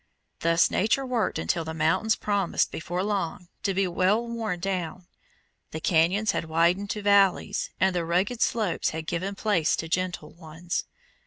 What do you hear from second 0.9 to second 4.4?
worked until the mountains promised before long to be well